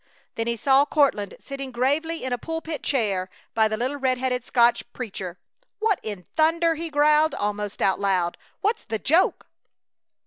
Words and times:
Then 0.33 0.47
he 0.47 0.55
saw 0.57 0.83
Courtland 0.83 1.35
sitting 1.39 1.69
gravely 1.71 2.23
in 2.23 2.33
a 2.33 2.39
pulpit 2.39 2.81
chair 2.81 3.29
by 3.53 3.67
the 3.67 3.77
little 3.77 3.97
red 3.97 4.17
headed 4.17 4.43
Scotch 4.43 4.91
preacher. 4.93 5.37
"What 5.77 5.99
in 6.01 6.25
thunder!" 6.35 6.73
he 6.73 6.89
growled, 6.89 7.35
almost 7.35 7.83
out 7.83 7.99
loud. 7.99 8.35
"What's 8.61 8.83
the 8.83 8.97
joke?" 8.97 9.45